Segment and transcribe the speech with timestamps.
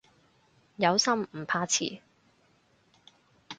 [0.77, 2.01] 有心唔怕遲